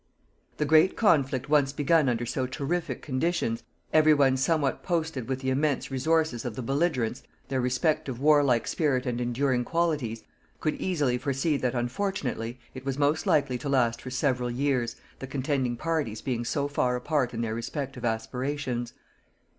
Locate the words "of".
6.43-6.55